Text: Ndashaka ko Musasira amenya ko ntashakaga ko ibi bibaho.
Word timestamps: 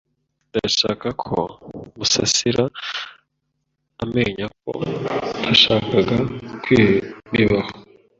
Ndashaka 0.49 1.07
ko 1.23 1.35
Musasira 1.97 2.65
amenya 4.03 4.45
ko 4.61 4.71
ntashakaga 5.39 6.17
ko 6.63 6.67
ibi 6.79 6.97
bibaho. 7.33 7.71